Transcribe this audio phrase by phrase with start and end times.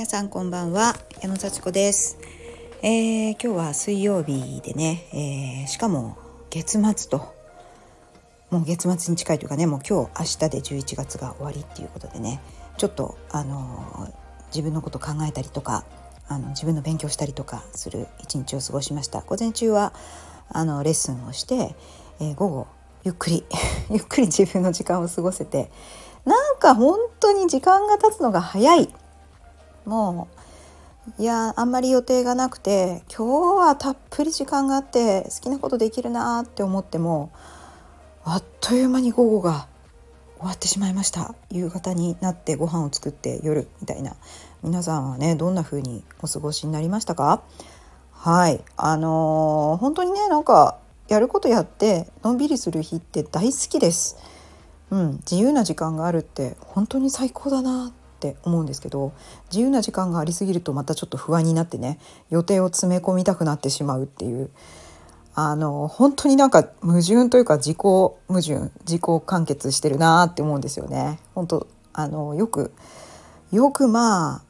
[0.00, 0.96] 皆さんこんばんは。
[1.20, 2.16] 矢野幸子です、
[2.80, 6.16] えー、今日は水曜日でね、えー、しかも
[6.48, 7.34] 月末と
[8.48, 12.40] もう月末に近いというかねもう今日明日で11月が終わりっていうことでね
[12.78, 14.08] ちょっとあの、
[14.46, 15.84] 自分のこと考えたりとか
[16.28, 19.20] あの自分の勉強したりとかする一日を過ごしました。
[19.20, 19.92] 午前中は
[20.48, 21.74] あのレッスンをして、
[22.20, 22.66] えー、午後
[23.04, 23.44] ゆっくり
[23.92, 25.70] ゆっくり自分の時間を過ごせて
[26.24, 28.88] なんか本当に時間が経つのが早い。
[29.84, 30.28] も
[31.18, 37.30] ういやあんまり予定がなくて今日はたっぷり時間があって好きなことできるなって思っても
[38.24, 39.66] あっという間に午後が
[40.38, 41.34] 終わってしまいました。
[41.50, 44.14] 夕方になってご飯を作って夜みたいな。
[44.62, 47.42] 皆さんはねどんな風にお過ごしになりましたか？
[48.12, 48.62] はい。
[48.76, 50.78] あのー、本当にねなんか
[51.08, 54.16] やることやってのんびりする日って大好きです。
[54.90, 59.14] うん、自由な時間があるって本当に最高だなって思うんですけど
[59.50, 64.50] 自由な時間がありすぎるとまたちょっと不安になってね予定を詰め込みたくなってしまうっていう
[65.34, 71.18] あの本当になんか矛盾というか自己矛盾自己完結してるなって思うんですよね。
[71.34, 72.74] 本当あのよく
[73.50, 74.42] よくま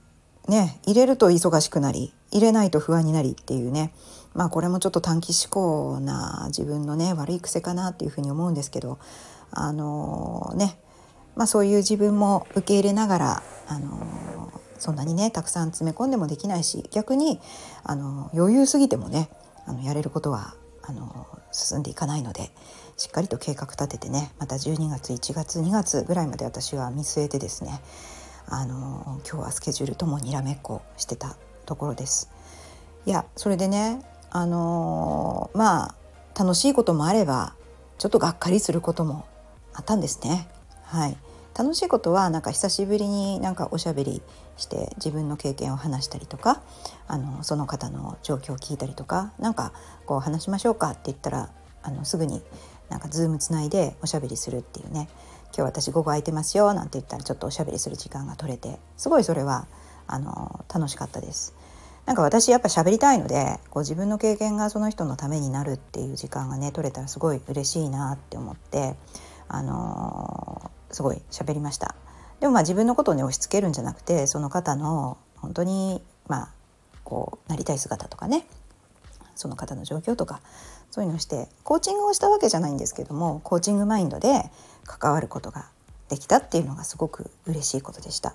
[0.49, 3.93] あね入れると忙しくなり入れないと不安になりっていうね
[4.34, 8.99] まあこれもちょっと短期思考な自分のね悪い癖かなっていうふうに思うんですけど
[9.53, 10.77] あのね
[11.36, 17.41] まあ、そういう自分も受け入れながら、あのそんなにねたくさん詰め込んでもできないし逆に、
[17.84, 19.31] あの余裕すぎてもね
[19.67, 22.50] あのやれることはあの進んでいかないので
[22.97, 27.81] しっかりと計画立ててねまた12月1月2月ぐらいまで私は見据えてですね
[28.47, 32.31] あの今日はスケジュールともにらめっこしてたところです。
[33.06, 35.94] いやそれでねあのまあ
[36.39, 37.55] 楽しいこともあれば
[37.98, 39.27] ちょっとがっかりすることも
[39.72, 40.48] あったんですね。
[40.91, 41.17] はい、
[41.57, 44.23] 楽しいことはなんか久しぶりになんかおしゃべり
[44.57, 46.62] して自分の経験を話したりとか
[47.06, 49.73] あのその方の状況を聞いたりとか何か
[50.05, 51.50] こう話しましょうかって言ったら
[51.84, 52.43] あのすぐに
[52.89, 55.09] なんかズームつないでおしゃべりするっていうね
[55.56, 59.69] 今日私午後空いてますよなんて言ったらちょっとおしゃべりする時間が取れてすごいそれは
[60.09, 61.55] あの楽しかったです。
[62.05, 68.97] なんか私やっぱ喋りたいのでこう自分の経験がその人のためになるっていう時間がね取れたらすごい嬉しいなって思って
[69.53, 70.50] あの
[70.91, 71.95] すごい喋りました
[72.41, 76.49] でもまあ自分のことをね押し付けるんじゃなくてその方の本当にまあ
[77.05, 78.47] こうなりたい姿とかね
[79.34, 80.41] その方の状況とか
[80.91, 84.50] そういうのをしてコーチングをしたわけじゃないんですけどもコーチングマインドで
[84.84, 85.69] 関わることが
[86.09, 88.34] できたっていうのがすごく嬉しいことでした。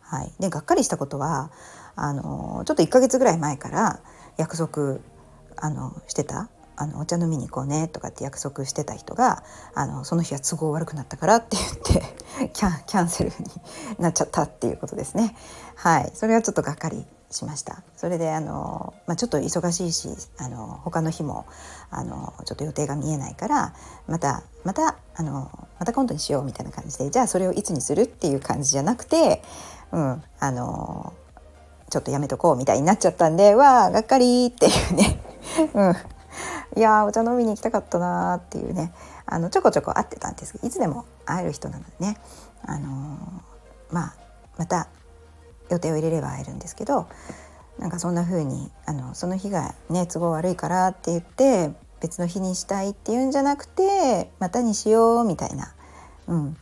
[0.00, 1.50] はい、でがっかりしたことは
[1.96, 4.00] あのちょっと1ヶ月ぐらい前から
[4.36, 4.98] 約束
[5.56, 6.50] あのしてた
[6.82, 9.44] あのお茶飲みに行こうねとかって約束してた人が
[9.74, 13.34] あのその日は都合悪くなったからって言って キャキャンセルに
[14.00, 15.36] なっちゃったっていうことですね。
[15.76, 16.10] はい。
[16.14, 17.82] それはちょっとがっかりしました。
[17.96, 21.46] それであの、まあ、ちょっと忙しいしあの他の日も
[21.90, 23.74] あのちょっと予定が見えないから
[24.08, 29.42] またまたあのまた今度にしようみたいな感じでじゃあそれをいつにするっていう感じじゃなくて、
[29.92, 31.12] うん、あの
[31.90, 35.20] ちょっとやめとこうみたいになっちゃったんでわあがっかりっていうね、
[35.74, 35.96] うん、
[36.76, 38.92] いやお茶飲みに行きたかったなっていうね
[39.26, 42.16] あのちょこちょこ会ってたんですけどいつでも会える人なのでね、
[42.64, 44.14] あのー、まあ
[44.58, 44.88] また
[45.70, 47.08] 予定を入れれば会えるんですけど
[47.78, 55.72] なんかそんな風にあにその日がね都合悪いからって言って別の日にしたいっていうんじゃなくてまたにしようみたいな、
[56.26, 56.56] うん、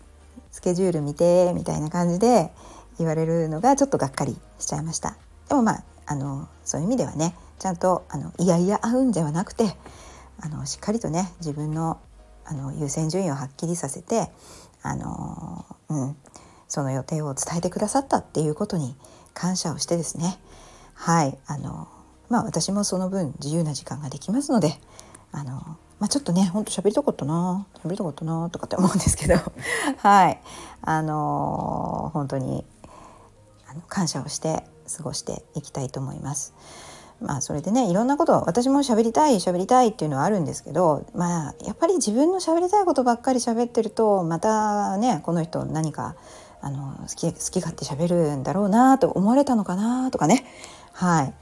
[0.50, 2.50] スケジュール見てみたいな感じで
[2.98, 5.16] 言われるのがちょっとがっかりしちゃいました。
[5.48, 9.76] でもまああのそういう意味ではねちゃんとあのいやいや合うんではなくて
[10.40, 12.00] あのしっかりとね自分の
[12.46, 14.28] あの優先順位をはっきりさせて
[14.82, 16.16] あの、うん、
[16.66, 18.96] その予定を伝えてくださったっていうことに
[19.34, 20.38] 感謝をしてですね
[20.94, 21.86] はいあの
[22.30, 24.80] まあ私もその分自由な時間ができますので
[25.30, 25.52] あの、
[25.98, 29.34] まあ、ちょっとねほんと喋りたかったな喋りたかったなとかって思うんですけど
[29.98, 30.40] はい
[30.80, 32.64] あの本当に
[33.68, 34.64] あの感謝をして
[34.96, 36.54] 過ごしていきたいと思います。
[37.20, 46.16] まあそれでねいろんなこと私も喋りたい喋りたいっていうのはあるんですけどまあやっぱり自分の喋りたいことばっかり喋ってるとまたねこの人何か
[46.62, 50.44] あの好き好き勝手喋るんだろうなと思われたのかなとかね。
[50.92, 51.34] はい。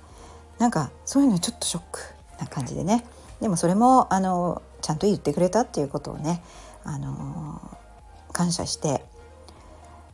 [0.58, 2.00] なんかそういうのちょっとショック
[2.40, 3.04] な感じでね。
[3.40, 6.42] でもそれもあのちゃんと言ってくれたっていうことをね
[6.84, 7.60] あの
[8.32, 9.04] 感謝して。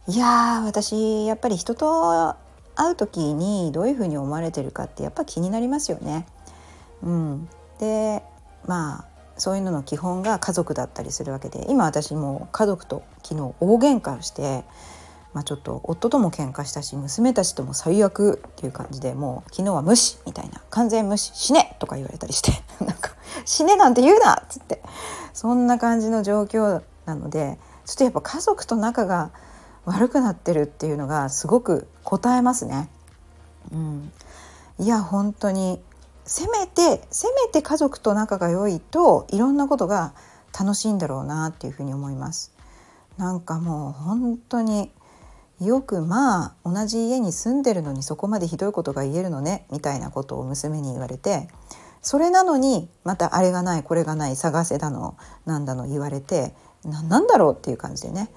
[0.07, 2.35] いや私やっぱり人と
[2.77, 6.27] 会う時にどういうふうに思われてるかってやっぱ気になりますよね。
[7.03, 7.49] うん、
[7.79, 8.23] で
[8.67, 9.05] まあ
[9.37, 14.65] そういうのの基本が家族だったりするわけで今私も家族と昨日大喧嘩をして
[15.35, 22.53] まあ、ちょっと夫とも喧嘩したし娘たちとも最悪っていう感じでもう昨日は無視みたいな完全無視死ねとか言われたりして
[22.85, 23.11] なんか
[23.45, 24.81] 死ねなんて言うなっつって
[25.33, 29.33] そんな感じの状況なのでちょっとやっぱ家族と仲が
[29.85, 32.89] 悪くなってるっていうのがすごく答えますね。
[33.73, 34.13] うん、
[34.79, 35.81] いや本当に
[36.25, 40.15] せめてせめて家族と仲が良いといろんなことが
[40.59, 42.53] 楽しいんだろうなっていうふうに思います。
[43.17, 44.91] なんかもう本当に
[45.61, 51.49] よくまあ同じ家に住んでるのにそこまでひどいことが言えるのねみたいなことを娘に言われて
[52.03, 55.17] それなのにまたあれがないこれがない探せだの
[55.47, 56.55] なんだの言われて
[56.85, 58.29] なんだろうっていう感じでね、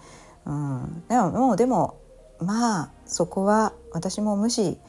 [0.47, 1.99] うん、でももうでも
[2.39, 4.79] まあそこは私も無視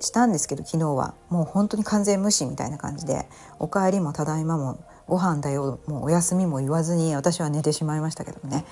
[0.00, 1.14] したんですけど昨日は。
[1.28, 3.28] もう本当に完全無視みたいな感じで
[3.60, 8.64] 「おかえりもただいまもご飯だよもうお休みも言わずに私は寝てしまいましたけどね。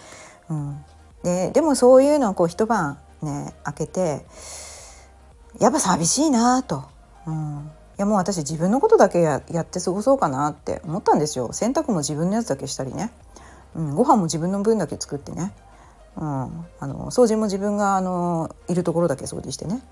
[0.48, 0.84] うん、
[1.22, 4.26] ででもそういうのをこう一晩ね開けて
[5.60, 6.84] やっぱ寂しいなと、
[7.26, 11.52] うん、いやもう私自分のことだけややって過ごそうかなって思ったんですよ。
[11.52, 13.12] 洗濯も自分のやつだけしたりね、
[13.74, 15.52] うん、ご飯も自分の分だけ作ってね、
[16.16, 19.82] うん、あの掃除も自分があのいるところだけ掃除してね。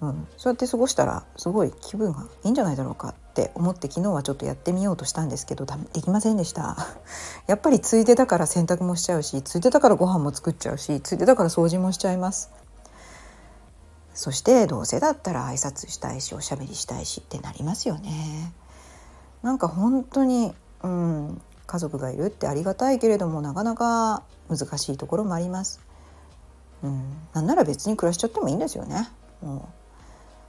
[0.00, 6.76] うん、そうやって過ごしたらすごい気分がいいんじゃないだろうかって思って昨日はちょっとやってみようとしたんですけどできませんでした。
[7.46, 12.50] やっぱりついでだから洗濯もしちゃうしついでだからご飯も作っちゃうしついでだから掃除もしちゃいます。
[14.14, 18.52] そしてどうせだったら挨拶したいしおしゃべりしたいしってなりますよね。
[19.42, 25.80] なんか本当にうん家族がいるってありがたいけれどもなかなか難しいところもあります。
[26.82, 29.08] うん、なんなら別に暮らしちゃってもいいんですよね。
[29.40, 29.82] もう。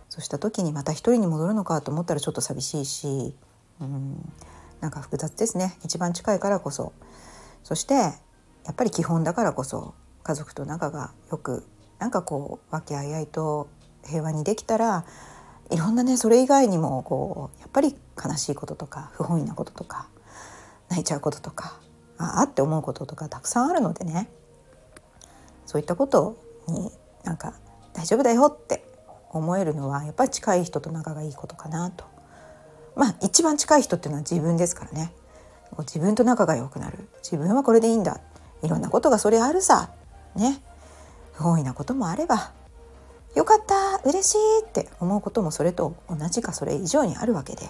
[0.09, 3.35] そうした時にまた一人に戻るのかと思ったらちょっと寂しいし、
[3.81, 4.33] うん、
[4.79, 5.77] なんか複雑ですね。
[5.83, 6.93] 一番近いからこそ。
[7.63, 9.93] そしてやっぱり基本だからこそ
[10.23, 11.65] 家族と仲がよく
[11.99, 13.69] なんかこう和気あいあいと
[14.05, 15.05] 平和にできたら
[15.71, 20.07] いろんなねそれ以外にもこうやっぱり悲しいこととか不本意なこととか
[20.93, 21.79] 泣いちゃうこととか
[22.19, 24.29] ああって思うこととかたくさんあるのでね。
[25.65, 26.37] そういったこと
[26.67, 26.91] に
[27.23, 27.53] なんか
[27.93, 28.85] 大丈夫だよって
[29.31, 32.05] 思えるのはやっぱり近い人と仲がいいことかなと。
[32.95, 35.11] まあ一番近い人っていうのは自分ですからね。
[35.79, 37.09] 自分と仲が良くなる。
[37.23, 38.19] 自分はこれでいいんだ。
[38.61, 39.89] いろんなことがそれあるさ。
[40.35, 40.61] ね。
[41.33, 42.51] 不本意なこともあれば
[43.35, 47.63] よかった嬉しいって思うこともそれと同じかそれ以上にあるわけで、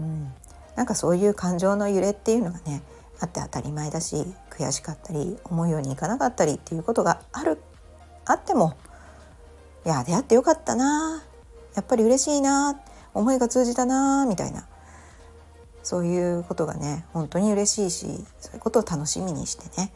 [0.00, 0.32] うん、
[0.76, 2.82] なんかそういう感情の揺れっていうのがね
[3.20, 7.58] あって当たり前だし悔しかったり思うようにいかなかったりっていうことがある
[8.24, 8.76] あっても
[9.84, 11.22] いや出会ってよかったな
[11.74, 12.80] やっぱり嬉しいな
[13.14, 14.66] 思いが通じたなみたいな
[15.82, 19.92] そういうことがね本当に嬉しいしそういうことを楽しみにしてね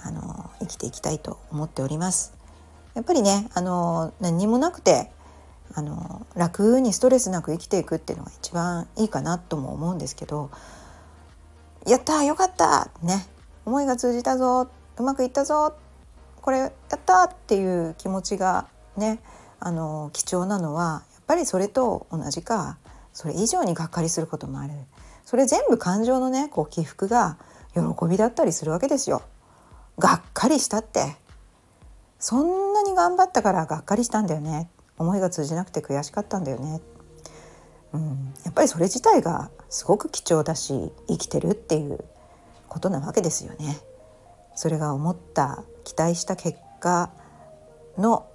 [0.00, 2.34] あの生きていきたいと思っております。
[2.94, 5.10] やっぱりねあの何もなくて
[5.74, 10.50] あの楽にストレスなく生きていくっていうのが一番いいかなとも思うんですけど
[11.86, 13.26] 「やったよかった!」ね
[13.64, 15.74] 思いが通じたぞうまくいったぞ
[16.40, 16.70] これやっ
[17.04, 18.66] たっていう気持ちが
[18.96, 19.20] ね
[19.60, 22.78] あの貴重なのはやっぱりそれと同じか
[23.12, 24.72] それ以上にがっかりすることもある
[25.24, 27.36] それ全部感情のねこう起伏が
[27.74, 29.22] 喜びだったりするわけですよ。
[29.98, 31.16] がっかりしたって
[32.18, 36.80] そんなに頑張ったからがっかりしたんだよね思いが通じなくて悔しかったんだよね、
[37.92, 42.04] うん、やっぱりそれ自体がすごく貴重だし生きてるっていう
[42.68, 43.78] ことなわけですよね。
[44.54, 47.10] それが思った期待した結果
[47.98, 48.26] の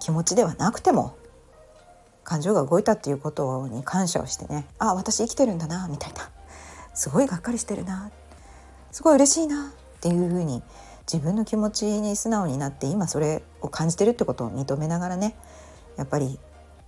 [0.00, 1.16] 気持ちではなくても
[2.24, 4.66] 感情が動いたっていうことに感謝をしてね。
[4.78, 6.30] あ私生きてるんだなみたいな。
[6.94, 8.10] すごいがっかりしてるな。
[8.90, 10.62] すごい嬉しいなっていうふうに
[11.10, 15.36] 自分の気持ちに素直になって今それを感じてるってことを認めながらね
[15.98, 16.38] やっぱり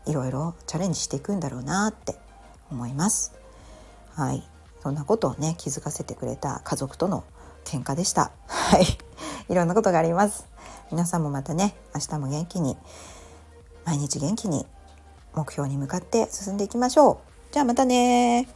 [0.07, 2.15] いろいろチャレンジしていくんだろうなって
[2.71, 3.35] 思います。
[4.15, 4.43] はい
[4.83, 7.25] そんなことをね気づかせてくれた家族との
[7.65, 8.31] 喧嘩でした。
[8.47, 8.87] はい、
[9.53, 10.47] いろんなことがあります。
[10.91, 12.77] 皆さんもまたね明日も元気に
[13.85, 14.67] 毎日元気に
[15.35, 17.53] 目標に向かって進んでいきましょう。
[17.53, 18.49] じゃあまたね